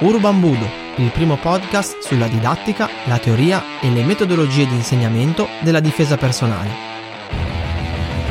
[0.00, 0.64] Urban Budo,
[0.98, 6.70] il primo podcast sulla didattica, la teoria e le metodologie di insegnamento della difesa personale.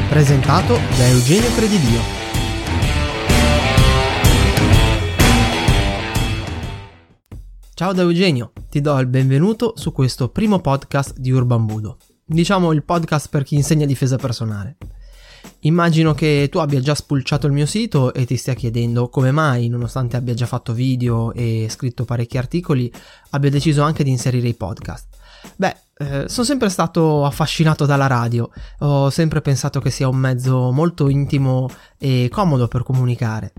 [0.08, 2.00] Presentato da Eugenio Credidio.
[7.74, 11.98] Ciao da Eugenio, ti do il benvenuto su questo primo podcast di Urban Budo.
[12.24, 14.78] Diciamo il podcast per chi insegna difesa personale.
[15.62, 19.68] Immagino che tu abbia già spulciato il mio sito e ti stia chiedendo come mai,
[19.68, 22.92] nonostante abbia già fatto video e scritto parecchi articoli,
[23.32, 25.08] abbia deciso anche di inserire i podcast.
[25.56, 30.72] Beh, eh, sono sempre stato affascinato dalla radio, ho sempre pensato che sia un mezzo
[30.72, 33.54] molto intimo e comodo per comunicare,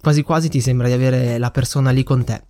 [0.00, 2.42] quasi quasi ti sembra di avere la persona lì con te.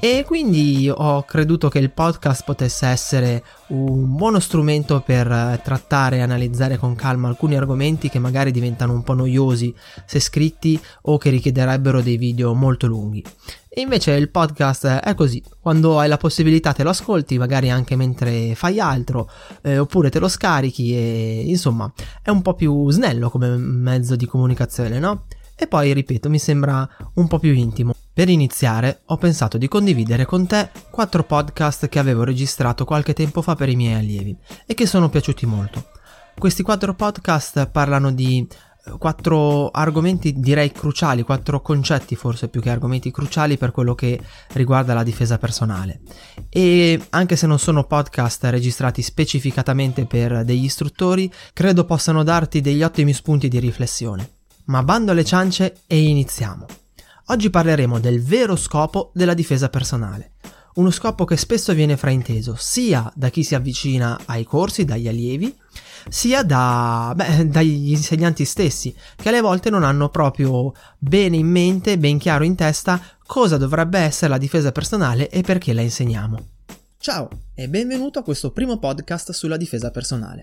[0.00, 6.18] E quindi ho creduto che il podcast potesse essere un buono strumento per eh, trattare
[6.18, 9.74] e analizzare con calma alcuni argomenti che magari diventano un po' noiosi
[10.06, 13.24] se scritti o che richiederebbero dei video molto lunghi.
[13.68, 17.96] E invece il podcast è così, quando hai la possibilità te lo ascolti, magari anche
[17.96, 19.28] mentre fai altro,
[19.62, 24.26] eh, oppure te lo scarichi e insomma è un po' più snello come mezzo di
[24.26, 25.24] comunicazione, no?
[25.56, 27.94] E poi, ripeto, mi sembra un po' più intimo.
[28.18, 33.42] Per iniziare, ho pensato di condividere con te quattro podcast che avevo registrato qualche tempo
[33.42, 35.90] fa per i miei allievi e che sono piaciuti molto.
[36.36, 38.44] Questi quattro podcast parlano di
[38.86, 44.20] eh, quattro argomenti direi cruciali, quattro concetti forse più che argomenti cruciali per quello che
[44.54, 46.00] riguarda la difesa personale.
[46.48, 52.82] E anche se non sono podcast registrati specificatamente per degli istruttori, credo possano darti degli
[52.82, 54.28] ottimi spunti di riflessione
[54.64, 56.66] ma bando alle ciance e iniziamo.
[57.30, 60.32] Oggi parleremo del vero scopo della difesa personale,
[60.76, 65.54] uno scopo che spesso viene frainteso sia da chi si avvicina ai corsi, dagli allievi,
[66.08, 71.98] sia da, beh, dagli insegnanti stessi, che alle volte non hanno proprio bene in mente,
[71.98, 76.48] ben chiaro in testa cosa dovrebbe essere la difesa personale e perché la insegniamo.
[76.96, 80.42] Ciao e benvenuto a questo primo podcast sulla difesa personale.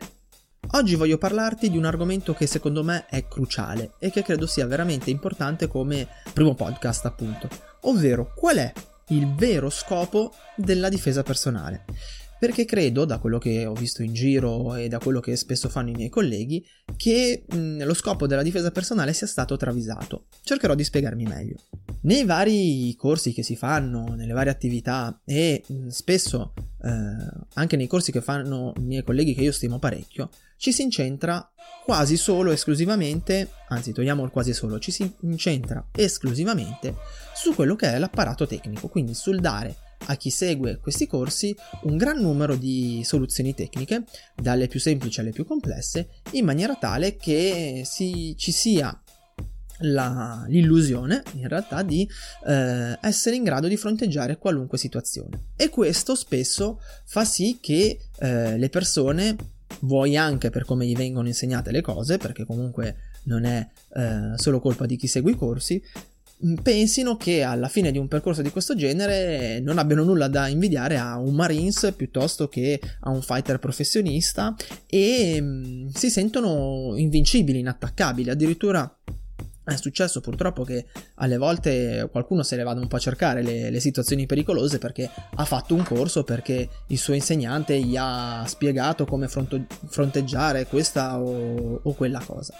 [0.72, 4.66] Oggi voglio parlarti di un argomento che secondo me è cruciale e che credo sia
[4.66, 7.48] veramente importante come primo podcast appunto,
[7.82, 8.74] ovvero qual è
[9.10, 11.86] il vero scopo della difesa personale.
[12.38, 15.90] Perché credo, da quello che ho visto in giro e da quello che spesso fanno
[15.90, 16.66] i miei colleghi,
[16.98, 20.26] che mh, lo scopo della difesa personale sia stato travisato.
[20.44, 21.56] Cercherò di spiegarmi meglio.
[22.02, 26.54] Nei vari corsi che si fanno, nelle varie attività e mh, spesso
[26.86, 30.84] eh, anche nei corsi che fanno i miei colleghi che io stimo parecchio, ci si
[30.84, 31.50] incentra
[31.84, 36.96] quasi solo esclusivamente, anzi togliamo il quasi solo, ci si incentra esclusivamente
[37.34, 39.76] su quello che è l'apparato tecnico, quindi sul dare
[40.08, 44.04] a chi segue questi corsi un gran numero di soluzioni tecniche,
[44.36, 49.00] dalle più semplici alle più complesse, in maniera tale che si, ci sia
[49.80, 52.08] la, l'illusione in realtà di
[52.46, 55.48] eh, essere in grado di fronteggiare qualunque situazione.
[55.56, 59.36] E questo spesso fa sì che eh, le persone
[59.82, 64.60] vuoi anche per come gli vengono insegnate le cose, perché comunque non è eh, solo
[64.60, 65.82] colpa di chi segue i corsi,
[66.46, 70.48] mm, pensino che alla fine di un percorso di questo genere non abbiano nulla da
[70.48, 74.56] invidiare a un Marines piuttosto che a un fighter professionista
[74.88, 78.98] e mh, mm, si sentono invincibili, inattaccabili, addirittura
[79.74, 83.70] è successo purtroppo che alle volte qualcuno se le vada un po' a cercare le,
[83.70, 89.06] le, situazioni pericolose perché ha fatto un corso, perché il suo insegnante gli ha spiegato
[89.06, 92.54] come fronto, fronteggiare questa o, o quella cosa.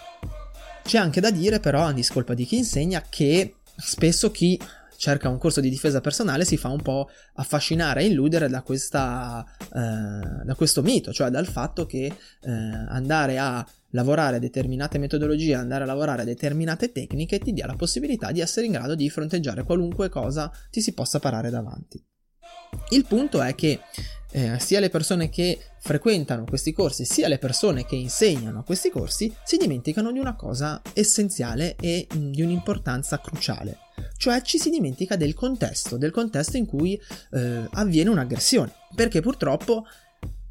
[0.84, 4.60] C'è anche da dire però, a discolpa di chi insegna, che spesso chi
[4.98, 9.46] cerca un corso di difesa personale si fa un po' affascinare e illudere da, questa,
[9.62, 15.84] eh, da questo mito, cioè dal fatto che eh, andare a lavorare determinate metodologie, andare
[15.84, 20.10] a lavorare determinate tecniche ti dia la possibilità di essere in grado di fronteggiare qualunque
[20.10, 22.04] cosa ti si possa parare davanti.
[22.90, 23.80] Il punto è che
[24.32, 29.34] eh, sia le persone che frequentano questi corsi, sia le persone che insegnano questi corsi
[29.46, 33.78] si dimenticano di una cosa essenziale e mh, di un'importanza cruciale,
[34.18, 37.00] cioè ci si dimentica del contesto, del contesto in cui
[37.32, 39.86] eh, avviene un'aggressione, perché purtroppo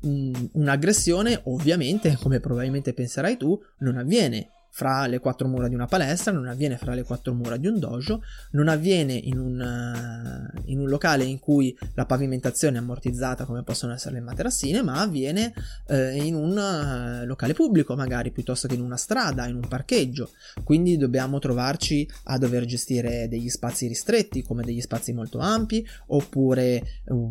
[0.05, 6.33] un'aggressione, ovviamente, come probabilmente penserai tu, non avviene fra le quattro mura di una palestra,
[6.33, 10.81] non avviene fra le quattro mura di un dojo, non avviene in un, uh, in
[10.81, 15.55] un locale in cui la pavimentazione è ammortizzata come possono essere le materassine, ma avviene
[15.87, 20.31] uh, in un uh, locale pubblico magari piuttosto che in una strada, in un parcheggio.
[20.65, 26.83] Quindi dobbiamo trovarci a dover gestire degli spazi ristretti come degli spazi molto ampi, oppure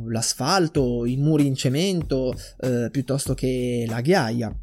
[0.07, 2.33] l'asfalto, i muri in cemento,
[2.89, 4.62] piuttosto che la ghiaia.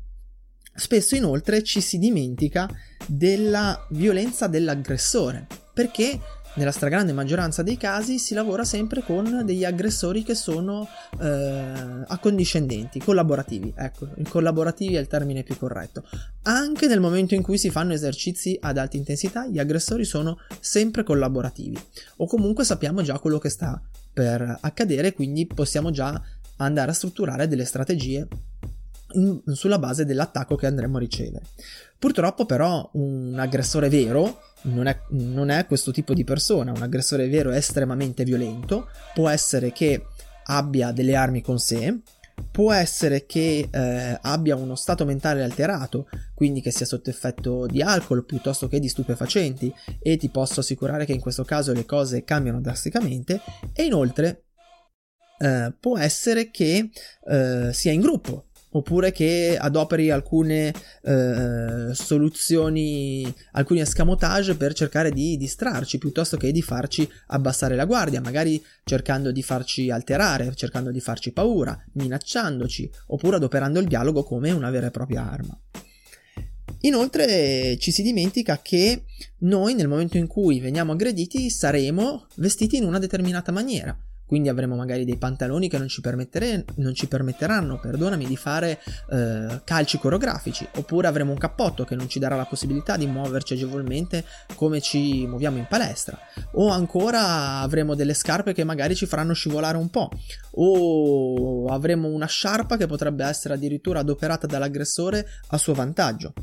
[0.80, 2.66] Spesso inoltre ci si dimentica
[3.06, 6.18] della violenza dell'aggressore, perché
[6.54, 10.88] nella stragrande maggioranza dei casi si lavora sempre con degli aggressori che sono
[11.20, 11.72] eh,
[12.06, 13.74] accondiscendenti, collaborativi.
[13.76, 16.02] Ecco, il collaborativi è il termine più corretto.
[16.44, 21.02] Anche nel momento in cui si fanno esercizi ad alta intensità, gli aggressori sono sempre
[21.02, 21.78] collaborativi.
[22.16, 23.78] O comunque sappiamo già quello che sta
[24.14, 26.20] per accadere, quindi possiamo già
[26.56, 28.26] andare a strutturare delle strategie
[29.12, 31.44] in, sulla base dell'attacco che andremo a ricevere.
[31.98, 37.28] Purtroppo però un aggressore vero non è, non è questo tipo di persona, un aggressore
[37.28, 40.06] vero è estremamente violento, può essere che
[40.44, 42.00] abbia delle armi con sé,
[42.50, 47.82] può essere che eh, abbia uno stato mentale alterato, quindi che sia sotto effetto di
[47.82, 49.72] alcol piuttosto che di stupefacenti.
[50.00, 53.40] E ti posso assicurare che in questo caso le cose cambiano drasticamente.
[53.72, 54.44] E inoltre
[55.38, 56.90] eh, può essere che
[57.28, 60.72] eh, sia in gruppo, oppure che adoperi alcune
[61.02, 68.20] eh, soluzioni, alcuni escamotage per cercare di distrarci piuttosto che di farci abbassare la guardia,
[68.20, 74.50] magari cercando di farci alterare, cercando di farci paura, minacciandoci, oppure adoperando il dialogo come
[74.50, 75.58] una vera e propria arma.
[76.82, 79.04] Inoltre ci si dimentica che
[79.40, 83.94] noi nel momento in cui veniamo aggrediti saremo vestiti in una determinata maniera
[84.30, 86.00] quindi avremo magari dei pantaloni che non ci,
[86.76, 87.80] non ci permetteranno,
[88.16, 88.78] di fare
[89.10, 93.54] eh, calci coreografici, oppure avremo un cappotto che non ci darà la possibilità di muoverci
[93.54, 94.24] agevolmente
[94.54, 96.16] come ci muoviamo in palestra,
[96.52, 100.08] o ancora avremo delle scarpe che magari ci faranno scivolare un po',
[100.52, 106.34] o avremo una sciarpa che potrebbe essere addirittura adoperata dall'aggressore a suo vantaggio.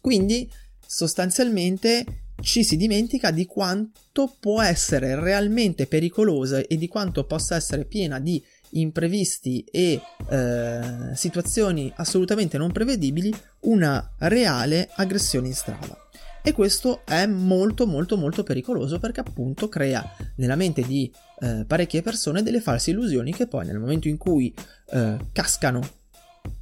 [0.00, 0.50] Quindi
[0.86, 7.84] sostanzialmente ci si dimentica di quanto può essere realmente pericolosa e di quanto possa essere
[7.84, 10.80] piena di imprevisti e eh,
[11.14, 15.96] situazioni assolutamente non prevedibili una reale aggressione in strada.
[16.42, 20.02] E questo è molto molto molto pericoloso perché appunto crea
[20.36, 24.54] nella mente di eh, parecchie persone delle false illusioni che poi nel momento in cui
[24.90, 25.86] eh, cascano,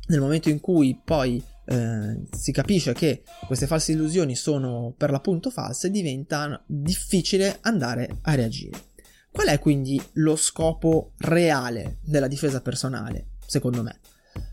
[0.08, 5.50] nel momento in cui poi eh, si capisce che queste false illusioni sono per l'appunto
[5.50, 8.94] false, diventa difficile andare a reagire.
[9.30, 13.98] Qual è quindi lo scopo reale della difesa personale, secondo me?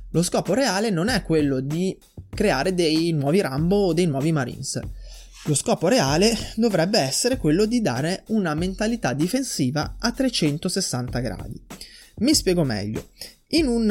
[0.09, 1.97] Lo scopo reale non è quello di
[2.29, 4.79] creare dei nuovi Rambo o dei nuovi Marines.
[5.45, 11.65] Lo scopo reale dovrebbe essere quello di dare una mentalità difensiva a 360 gradi.
[12.23, 13.09] Mi spiego meglio.
[13.49, 13.83] In un,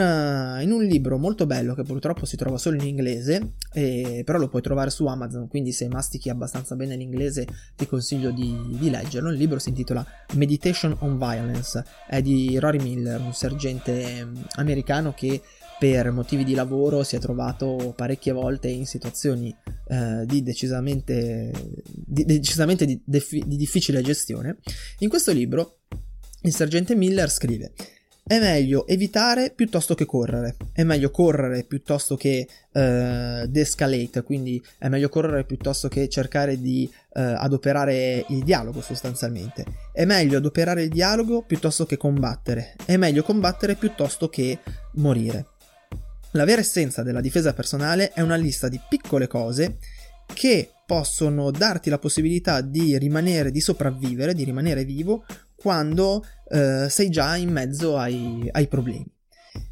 [0.61, 4.49] in un, libro molto bello che purtroppo si trova solo in inglese, eh, però lo
[4.49, 7.47] puoi trovare su Amazon, quindi se mastichi abbastanza bene l'inglese
[7.77, 9.31] ti consiglio di, di, leggerlo.
[9.31, 15.13] Il libro si intitola Meditation on Violence, è di Rory Miller, un sergente mm, americano
[15.13, 15.41] che
[15.79, 19.55] per motivi di lavoro si è trovato parecchie volte in situazioni
[19.89, 21.53] eh, di decisamente,
[21.85, 24.57] di, decisamente di difficile gestione.
[25.01, 25.81] In questo libro
[26.45, 27.73] il sergente Miller scrive
[28.25, 30.57] è meglio evitare piuttosto che correre.
[30.73, 36.89] È meglio correre piuttosto che uh, de-escalate, quindi è meglio correre piuttosto che cercare di
[36.93, 39.65] uh, adoperare il dialogo sostanzialmente.
[39.93, 42.77] È meglio adoperare il dialogo piuttosto che combattere.
[42.85, 44.59] È meglio combattere piuttosto che
[44.93, 45.47] morire.
[46.33, 49.79] La vera essenza della difesa personale è una lista di piccole cose
[50.33, 55.25] che possono darti la possibilità di rimanere, di sopravvivere, di rimanere vivo
[55.63, 59.09] quando eh, sei già in mezzo ai, ai problemi.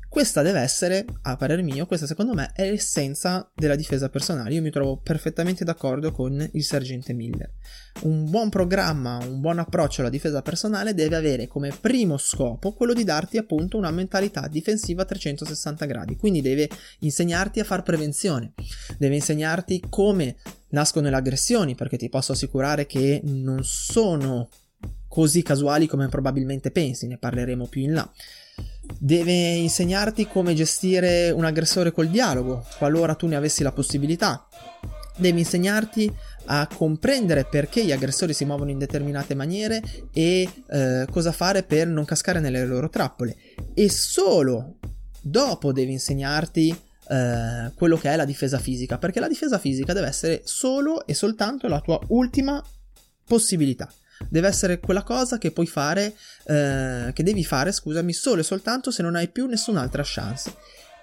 [0.08, 4.54] Questa deve essere, a parer mio, questa secondo me è l'essenza della difesa personale.
[4.54, 7.52] Io mi trovo perfettamente d'accordo con il sergente Miller.
[8.02, 12.92] Un buon programma, un buon approccio alla difesa personale deve avere come primo scopo quello
[12.92, 16.16] di darti appunto una mentalità difensiva a 360 gradi.
[16.16, 16.68] Quindi deve
[17.00, 18.54] insegnarti a far prevenzione,
[18.98, 20.36] deve insegnarti come
[20.70, 24.48] nascono le aggressioni, perché ti posso assicurare che non sono
[25.10, 28.10] così casuali come probabilmente pensi, ne parleremo più in là.
[28.96, 34.46] Deve insegnarti come gestire un aggressore col dialogo, qualora tu ne avessi la possibilità.
[35.16, 36.10] Deve insegnarti
[36.46, 41.88] a comprendere perché gli aggressori si muovono in determinate maniere e eh, cosa fare per
[41.88, 43.36] non cascare nelle loro trappole.
[43.74, 44.76] E solo
[45.20, 46.70] dopo deve insegnarti
[47.08, 51.14] eh, quello che è la difesa fisica, perché la difesa fisica deve essere solo e
[51.14, 52.64] soltanto la tua ultima
[53.26, 53.92] possibilità
[54.28, 58.90] deve essere quella cosa che puoi fare, eh, che devi fare, scusami, solo e soltanto
[58.90, 60.52] se non hai più nessun'altra chance.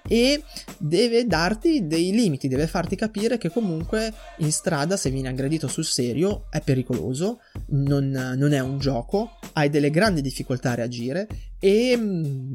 [0.09, 0.41] e
[0.77, 5.83] deve darti dei limiti, deve farti capire che comunque in strada se vieni aggredito sul
[5.83, 11.27] serio è pericoloso, non, non è un gioco, hai delle grandi difficoltà a reagire
[11.59, 12.53] e mm,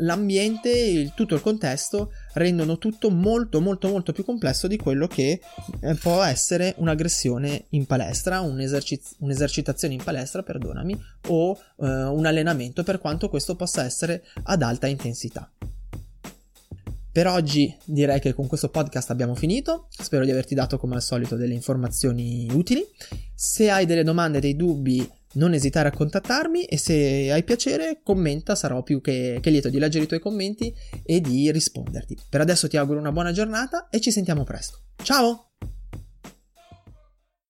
[0.00, 5.40] l'ambiente, il, tutto il contesto rendono tutto molto molto molto più complesso di quello che
[5.80, 12.82] eh, può essere un'aggressione in palestra, un'eserciz- un'esercitazione in palestra, perdonami, o eh, un allenamento
[12.82, 15.50] per quanto questo possa essere ad alta intensità.
[17.12, 21.02] Per oggi direi che con questo podcast abbiamo finito, spero di averti dato come al
[21.02, 22.86] solito delle informazioni utili.
[23.34, 28.54] Se hai delle domande, dei dubbi, non esitare a contattarmi e se hai piacere commenta,
[28.54, 32.16] sarò più che, che lieto di leggere i tuoi commenti e di risponderti.
[32.28, 34.78] Per adesso ti auguro una buona giornata e ci sentiamo presto.
[35.02, 35.50] Ciao!